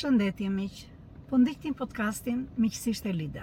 [0.00, 0.76] Përshëndetje miq.
[1.28, 3.42] Po ndiqni podcastin Miqësisht e Lida.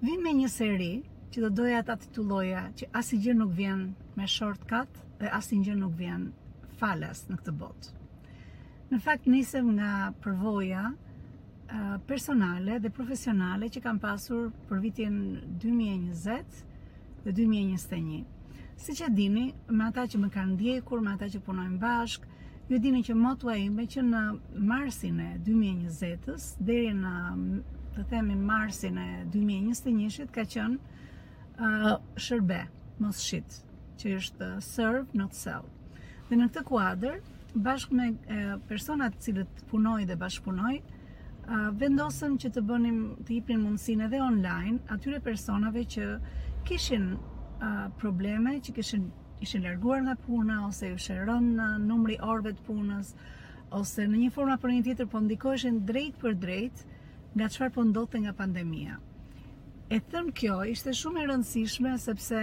[0.00, 0.94] Vim me një seri
[1.34, 3.82] që do doja ta titulloja që asgjë nuk vjen
[4.16, 6.22] me shortcut dhe asnjë gjë nuk vjen
[6.80, 7.92] falas në këtë botë.
[8.94, 9.92] Në fakt nisem nga
[10.24, 10.86] përvoja
[12.08, 15.20] personale dhe profesionale që kam pasur për vitin
[15.66, 16.64] 2020
[17.26, 18.24] dhe 2021.
[18.80, 22.24] Siç e dini, me ata që më kanë ndjekur, me ata që punojmë bashk,
[22.70, 24.18] Ju dini që motua me që në
[24.70, 27.14] marsin e 2020-ës, deri në
[27.96, 31.96] të themi marsin e 2021-ësht, ka qënë
[32.26, 32.58] shërbe,
[33.02, 33.56] mos shit,
[33.98, 35.66] që është serve, not sell.
[36.28, 37.18] Dhe në këtë kuadër,
[37.66, 38.06] bashkë me
[38.70, 44.78] personat cilët punoj dhe bashkëpunoj, uh, vendosëm që të bënim të hipin mundësine edhe online
[44.98, 46.12] atyre personave që
[46.70, 47.16] kishin
[48.00, 49.10] probleme, që kishin
[49.40, 53.12] ishin larguar nga puna ose u shërën në numri orëve të punës
[53.78, 56.82] ose në një forma për një tjetër, po ndikoheshin drejt për drejt
[57.40, 58.98] nga çfarë po ndodhte nga pandemia.
[59.96, 62.40] E them kjo ishte shumë e rëndësishme sepse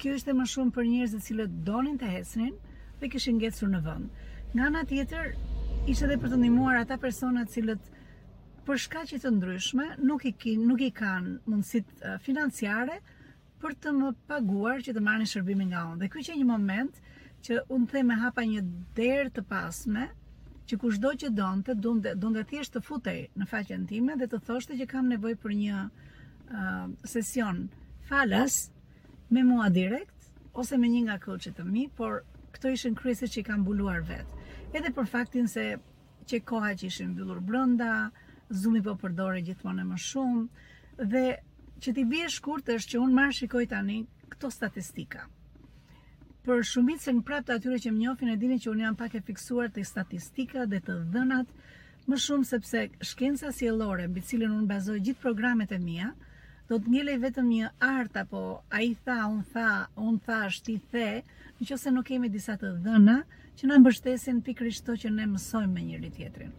[0.00, 2.54] kjo ishte më shumë për njerëz të cilët donin të hesrin,
[3.00, 4.20] dhe kishin gjetur në vend.
[4.54, 5.30] Nga ana tjetër
[5.88, 7.92] ishte dhe për të ndihmuar ata persona të cilët
[8.68, 13.00] për shkaqe të ndryshme nuk i nuk i kanë mundësitë financiare
[13.60, 15.98] për të më paguar që të një shërbimin nga unë.
[16.02, 17.00] Dhe kjo që një moment
[17.46, 18.62] që unë them e hapa një
[18.98, 20.06] derë të pasme,
[20.68, 24.78] që kushdo që donte, donte donte thjesht të futej në faqen time dhe të thoshte
[24.80, 25.80] që kam nevojë për një
[27.14, 27.64] sesion
[28.10, 28.56] falas
[29.34, 32.20] me mua direkt ose me një nga coachet të mi, por
[32.54, 34.30] këto ishin kryesisht që i kam buluar vet.
[34.74, 35.68] Edhe për faktin se
[36.30, 37.90] që koha që ishin mbyllur brenda,
[38.50, 41.22] zumi po përdore gjithmonë më shumë dhe
[41.80, 43.98] që t'i bie shkurt është që unë marrë shikoj tani
[44.32, 45.26] këto statistika.
[46.44, 48.96] Për shumit se në prap të atyre që më njofin e dini që unë jam
[49.00, 51.52] pak e fiksuar të statistika dhe të dhënat
[52.10, 56.10] më shumë sepse shkenca si e lore mbi cilin unë bazoj gjithë programet e mija
[56.70, 59.68] do të ngjelej vetëm një art apo a i tha, unë tha,
[60.00, 61.08] unë tha, shti the
[61.60, 63.18] në nuk kemi disa të dhëna
[63.60, 66.52] që në mbështesin pikërisht të që ne mësojmë me njëri tjetrin.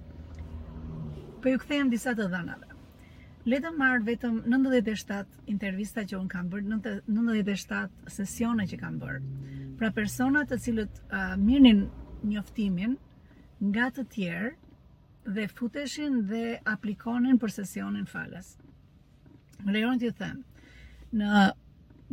[1.42, 2.71] Për po ju këthejmë disa të dhënave
[3.50, 6.80] le të marr vetëm 97 intervista që un kam bërë,
[7.10, 9.22] 97 sesione që kam bërë.
[9.80, 11.88] Pra persona të cilët uh, mirnin
[12.30, 12.98] njoftimin
[13.72, 14.52] nga të tjerë
[15.36, 18.54] dhe futeshin dhe aplikonin për sesionin falas.
[19.66, 20.38] Më të ju them,
[21.18, 21.52] në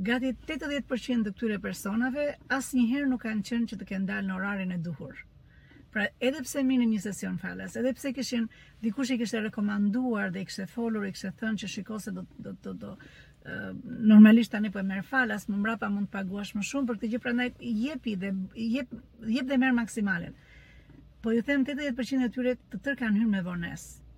[0.09, 4.38] gati 80% të këtyre personave, asë njëherë nuk kanë qenë që të kanë dalë në
[4.41, 5.25] orarin e duhur.
[5.98, 8.44] Pra, edhe pse merrin një sesion falas, edhe pse kishin
[8.84, 12.22] dikush i kishë rekomanduar dhe i kishë folur, i kishë thënë që shikose do
[12.66, 12.92] do do
[14.10, 17.10] normalisht tani po e merr falas, më mrapa mund të paguash më shumë për këtë
[17.16, 17.48] gjë, prandaj
[17.81, 18.94] jepi dhe jep
[19.50, 20.37] dhe merr maksimalen.
[21.25, 24.10] Po ju them 80% e tyre të tër kanë hyrë me vonesë.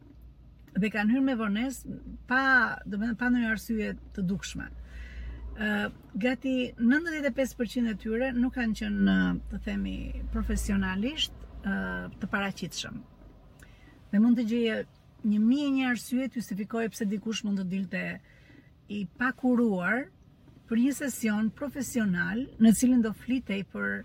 [0.84, 1.94] Dhe kanë hyrë me vonesë
[2.32, 2.42] pa
[2.84, 4.66] do të thënë pa ndonjë arsye të dukshme.
[6.26, 9.20] Gati 95% e tyre nuk kanë qenë,
[9.52, 9.96] të themi,
[10.36, 12.97] profesionalisht të paracitëshëm.
[14.10, 14.76] Dhe mund të gjëje
[15.31, 20.06] një mi e një arsye të justifikoj pëse dikush mund të dilte të i pakuruar
[20.70, 24.03] për një sesion profesional në cilin do flitej për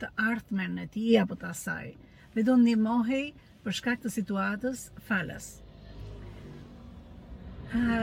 [0.00, 1.90] të artmen në ti apo të asaj.
[2.34, 3.24] Dhe do një mohej
[3.62, 5.46] për shkak të situatës falës.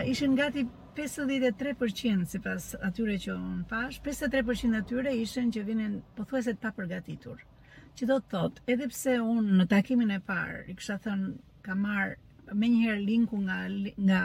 [0.07, 0.63] Ishin gati
[0.95, 7.41] 53% si pas atyre që unë pash, 53% atyre ishen që vinin përthueset pa përgatitur
[7.99, 11.27] që do të thot, edhe pse unë në takimin e parë, i kështë thënë,
[11.65, 12.15] ka marë
[12.61, 13.59] me njëherë linku nga,
[14.07, 14.21] nga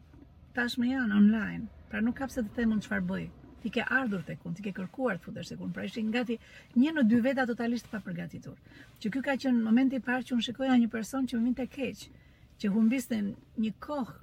[0.57, 1.69] tashmë janë online.
[1.91, 3.27] Pra nuk ka pse të themun çfarë bëj.
[3.61, 5.73] Ti ke ardhur tek unë, ti ke kërkuar të futesh tek unë.
[5.77, 6.39] Pra ishin gati
[6.81, 8.57] një në dy veta totalisht pa përgatitur.
[9.03, 11.69] Që ky ka qenë momenti i parë që unë shikoja një person që më vinte
[11.77, 12.05] keq,
[12.61, 13.21] që humbiste
[13.65, 14.19] një kohë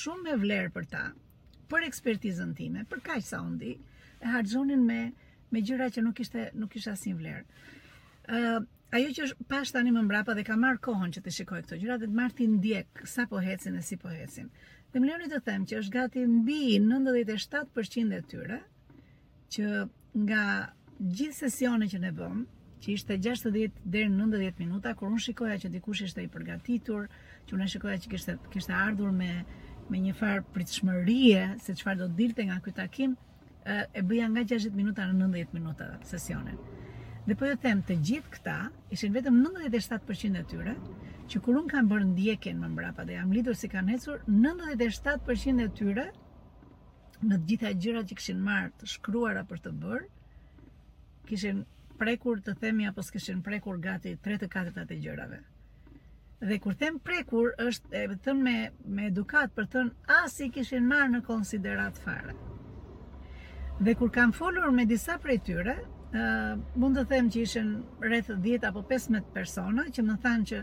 [0.00, 1.02] shumë me vlerë për ta,
[1.70, 3.74] për ekspertizën time, për kaq sa undi,
[4.22, 5.00] e harxhonin me
[5.50, 8.68] me gjëra që nuk ishte nuk kishte asnjë vlerë.
[8.90, 11.76] Ajo që është pas tani më mbrapa dhe ka marr kohën që të shikoj këto
[11.80, 14.48] gjëra, të marr ti ndjek sa po hecin e si po hecin.
[14.90, 16.56] Dhe më lejoni të them që është gati mbi
[16.86, 18.56] 97% e tyre
[19.56, 19.68] që
[20.24, 20.42] nga
[21.20, 22.42] gjithë sesionet që ne bëm,
[22.82, 24.26] që ishte 60 deri në
[24.58, 27.06] 90 minuta, kur unë shikoja që dikush ishte i përgatitur,
[27.46, 29.30] që unë shikoja që kishte kishte ardhur me
[29.90, 33.16] me një far pritshmërie se çfarë do të dilte nga ky takim,
[33.76, 36.58] e bëja nga 60 minuta në 90 minuta sesionin.
[37.30, 38.52] Dhe po të them të gjithë këta,
[38.94, 40.72] ishin vetëm 97% e tyre,
[41.30, 45.62] që kur unë kam bërë ndjekin më mbrapa dhe jam lidur si kanë hecur, 97%
[45.64, 46.06] e tyre,
[47.30, 50.08] në gjitha gjyra që këshin marrë të shkruara për të bërë,
[51.30, 51.60] kishin
[52.02, 55.38] prekur të themi apo s'kishin prekur gati 3-4 të atë gjyrave.
[56.50, 61.14] Dhe kur them prekur, është, e vetëm me edukat për thënë asë i kishin marrë
[61.14, 62.34] në konsiderat fare.
[63.86, 65.78] Dhe kur kam folur me disa prej tyre,
[66.80, 67.68] mund të them që ishen
[68.02, 70.60] rreth 10 apo 15 persona që më thanë që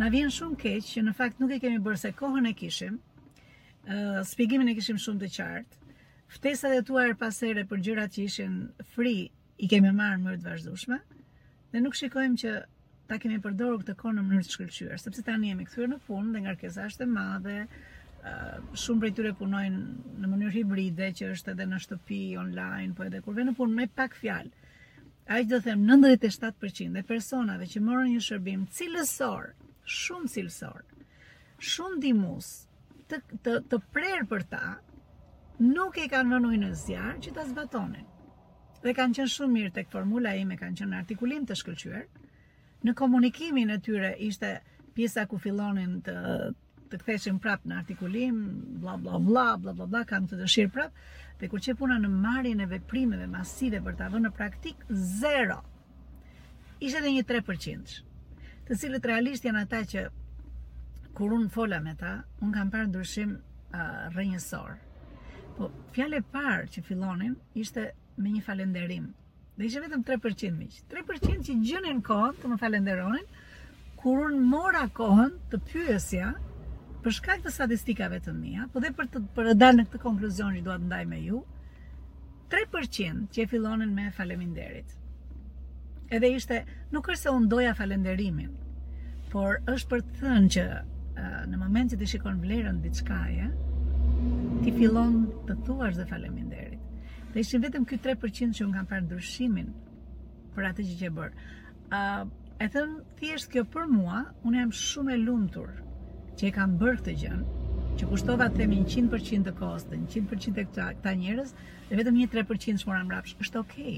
[0.00, 2.98] na vjen shumë keq që në fakt nuk e kemi bërë se kohën e kishim.
[3.90, 5.76] ë uh, shpjegimin e kishim shumë të qartë.
[6.36, 8.52] Ftesat e tua er pasere për gjërat që ishin
[8.94, 10.98] fri i kemi marrë më të vazhdueshme
[11.72, 12.52] dhe nuk shikojmë që
[13.10, 16.36] ta kemi përdorur këtë kohë në mënyrë të shkëlqyer, sepse tani jemi kthyer në fund
[16.36, 17.56] dhe ngarkesa është e madhe.
[18.22, 19.84] ë uh, shumë prej tyre punojnë
[20.22, 23.74] në mënyrë hibride që është edhe në shtëpi, online, po edhe kur vjen në punë
[23.82, 24.61] me pak fjalë
[25.36, 29.52] aq do them 97% e personave që morën një shërbim cilësor,
[30.00, 30.82] shumë cilësor,
[31.72, 32.48] shumë dimus
[33.12, 33.20] të,
[33.70, 34.60] të, prerë për ta,
[35.62, 38.08] nuk e kanë vënë në zjarë që ta zbatonin.
[38.82, 42.06] Dhe kanë qenë shumë mirë tek formula ime, kanë qenë artikulim të shkëlqyer.
[42.82, 44.56] Në komunikimin e tyre ishte
[44.96, 46.16] pjesa ku fillonin të
[46.92, 48.38] të kthehen prapë në artikulim,
[48.82, 51.08] bla bla bla bla bla bla, të dëshirë prapë.
[51.40, 54.84] Dhe kur që puna në marrjen e veprimeve masive për ta dhënë në praktik,
[55.20, 55.58] zero.
[56.84, 57.94] Ishte edhe një 3%.
[58.68, 60.04] Të cilët realisht janë ata që
[61.16, 64.76] kur un fola me ta, un kam parë ndryshim uh, rrënjësor.
[65.56, 67.88] Po fjalë parë që fillonin ishte
[68.22, 69.10] me një falënderim.
[69.58, 70.78] Dhe ishte vetëm 3% miq.
[70.88, 73.26] 3% që gjënin kohën të më falenderonin
[74.00, 76.30] kur un mora kohën të pyesja
[77.02, 80.00] për shkak të statistikave të mia, po dhe për të për të dalë në këtë
[80.04, 81.40] konkluzion që dua të ndaj me ju,
[82.52, 84.92] 3% që e fillonin me faleminderit.
[86.12, 86.60] Edhe ishte,
[86.94, 88.52] nuk është se unë doja falenderimin,
[89.32, 90.66] por është për të thënë që
[91.50, 93.50] në moment që të shikon vlerën dhe qkaje,
[94.62, 96.82] ti fillon të thuash dhe faleminderit.
[97.32, 99.72] Dhe ishin vetëm kjo 3% që unë kam parë ndryshimin
[100.54, 101.48] për atë që që bërë.
[102.62, 105.70] e thëmë, thjesht kjo për mua, unë jam shumë e lumëtur
[106.40, 107.40] që e kam bërë këtë gjën,
[108.00, 111.50] që kushtova të themi 100% të kostën, 100% të këta njërës,
[111.88, 113.96] dhe vetëm 1-3% të shmora më rapsh, është okej,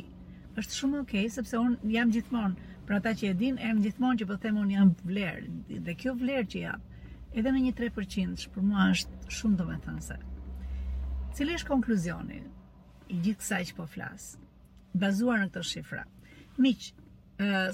[0.62, 4.20] është shumë okej, sepse unë jam gjithmonë, pra ta që e din, e erm gjithmonë
[4.22, 6.98] që po themë unë jam vlerë, dhe kjo vlerë që japë,
[7.38, 10.18] edhe në 1-3% për mua është shumë do me thënë se.
[11.38, 12.42] Cili është konkluzioni,
[13.14, 14.42] i gjithë kësaj që po flasë,
[15.02, 16.04] bazuar në këto shifra?
[16.58, 17.06] Miqë,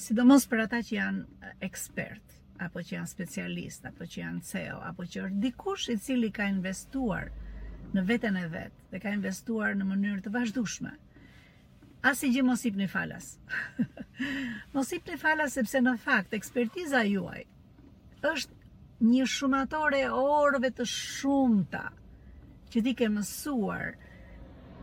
[0.04, 5.06] sidomos për ata që janë ekspertë, apo që janë specialist, apo që janë CEO, apo
[5.08, 7.30] që është dikush i cili ka investuar
[7.96, 10.92] në veten e vet dhe ka investuar në mënyrë të vazhdueshme.
[12.10, 13.30] Asi gjë mos një falas.
[14.76, 17.44] mos një falas sepse në fakt ekspertiza juaj
[18.30, 18.60] është
[19.10, 21.86] një shumator e orëve të shumta
[22.72, 23.94] që ti ke mësuar,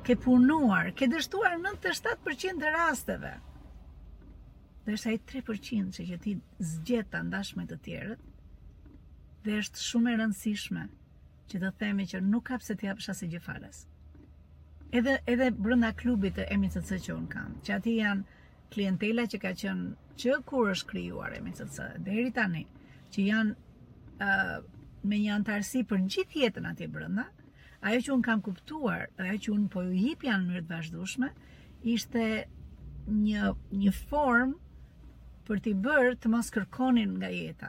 [0.06, 3.36] ke punuar, ke dështuar 97% të rasteve
[4.88, 6.34] dhe është ai 3% që që ti
[6.68, 8.20] zgjeta ta ndash me të tjerët.
[9.44, 10.84] Dhe është shumë e rëndësishme
[11.52, 13.82] që të themi që nuk ka pse të japësh asë gjë falas.
[14.96, 18.38] Edhe edhe brenda klubit të MCC që un kam, që aty janë
[18.72, 22.64] klientela që ka qenë që kur është krijuar MCC deri tani,
[23.12, 23.58] që janë
[24.24, 24.54] uh,
[25.08, 27.26] me një antarësi për gjithë jetën aty brenda,
[27.88, 30.72] ajo që un kam kuptuar, ajo që un po ju jip janë në mënyrë të
[30.74, 31.34] vazhdueshme,
[31.94, 32.26] ishte
[33.28, 33.54] një
[33.84, 34.56] një formë
[35.48, 37.68] për t'i bërë të mos kërkonin nga jeta.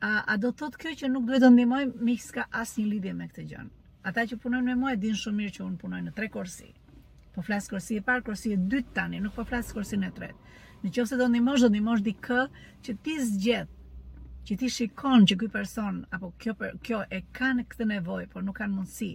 [0.00, 3.14] A, a do të thotë kjo që nuk duhet të ndihmoj me ska asnjë lidhje
[3.20, 3.64] me këtë gjë?
[4.10, 6.68] Ata që punojnë me mua e din shumë mirë që unë punoj në tre korsi.
[7.34, 10.54] Po flas korsi e parë, korsi e dytë tani, nuk po flas korsi e tretë.
[10.84, 12.40] Në qoftë do ndihmosh, do ndihmosh dikë
[12.86, 13.76] që ti zgjedh
[14.48, 16.54] që ti shikon që ky person apo kjo
[16.86, 19.10] kjo e kanë këtë nevojë, por nuk kanë mundësi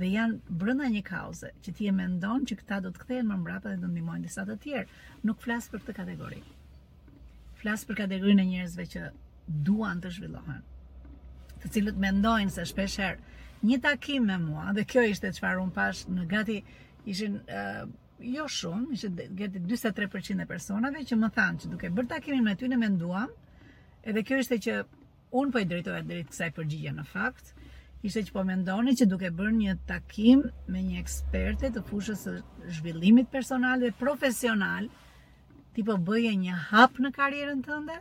[0.00, 3.38] dhe janë brenda një kauze që ti e mendon që këta do të kthehen më
[3.44, 4.90] mbrapa dhe do ndihmojnë disa të tjerë.
[5.30, 6.42] Nuk flas për këtë kategori
[7.64, 9.04] flas për kategorinë e njerëzve që
[9.68, 10.60] duan të zhvillohen.
[11.62, 12.98] Të cilët mendojnë se shpesh
[13.64, 16.58] një takim me mua dhe kjo ishte çfarë un pash në gati
[17.08, 17.38] ishin
[18.34, 22.54] jo shumë, ishte gati 43% e personave që më thanë që duke bërë takimin me
[22.60, 23.30] ty ne menduam,
[24.04, 24.76] edhe kjo ishte që
[25.40, 27.54] un po i drejtoja drejt kësaj përgjigje në fakt
[28.04, 32.34] ishte që po mendoni që duke bërë një takim me një eksperte të fushës së
[32.78, 34.90] zhvillimit personal dhe profesional,
[35.74, 37.94] ti po bëje një hap në karrierën tënde?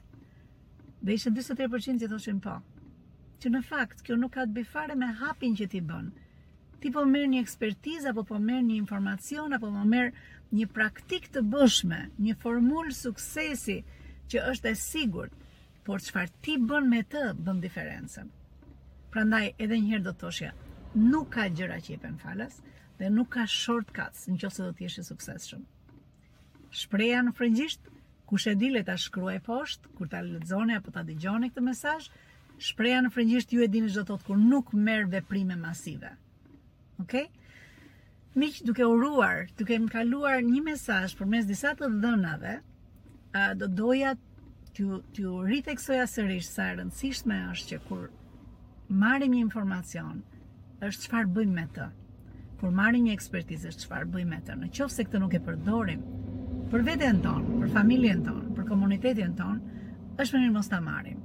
[1.07, 2.57] Dhe ishin 43% që thoshin po.
[3.43, 6.11] Që në fakt kjo nuk ka të bëjë fare me hapin që ti bën.
[6.83, 10.13] Ti po merr një ekspertizë apo po merr një informacion apo po merr
[10.59, 13.79] një praktik të bëshme, një formullë suksesi
[14.29, 15.35] që është e sigurt,
[15.87, 18.29] por çfarë ti bën me të bën diferencën.
[19.13, 20.53] Prandaj edhe një herë do të thoshja,
[21.09, 22.61] nuk ka gjëra që i pen falas
[23.01, 25.51] dhe nuk ka shortcuts në ose do t'jeshe suksesshëm.
[25.59, 25.71] shumë
[26.73, 27.87] shpreja në frëngjisht,
[28.25, 32.07] ku e dile ta shkruaj poshtë, kur ta lexoni apo ta dëgjoni këtë mesazh,
[32.57, 36.13] shpreja në frëngjisht ju e dini çdo thot kur nuk merr veprime masive.
[37.03, 37.27] Okej?
[38.39, 42.55] Miq, duke uruar, duke më kaluar një mesazh përmes disa të dhënave,
[43.59, 44.15] do doja
[44.73, 48.07] t'ju riteksoja sërish sa rëndësisht rëndësishme është që kur
[48.97, 50.23] marrim një informacion,
[50.81, 51.89] është çfarë bëjmë me të.
[52.61, 54.57] Kur marrim një ekspertizë, është çfarë bëjmë me të.
[54.57, 56.01] Në se këtë nuk e përdorim,
[56.73, 59.81] për veten tonë, për familjen tonë, për komunitetin tonë,
[60.23, 61.19] është mirë mos ta marrim.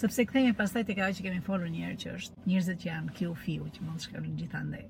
[0.00, 3.28] Sepse kthehemi pastaj tek ajo që kemi folur një herë që është njerëzit që janë
[3.28, 4.82] u fiu që mund të shkojnë gjithandej.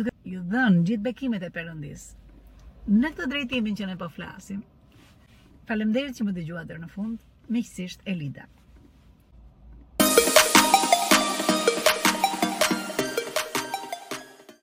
[0.00, 2.06] Duke ju dhënë gjithë bekimet e Perëndis.
[2.88, 4.64] Në këtë drejtimin që ne po flasim,
[5.68, 8.48] faleminderit që më dëgjuat deri në fund, miqësisht Elida.